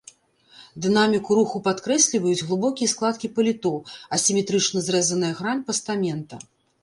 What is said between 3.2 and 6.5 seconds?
паліто, асіметрычна зрэзаная грань пастамента.